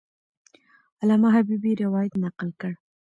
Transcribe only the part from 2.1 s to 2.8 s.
نقل کړ.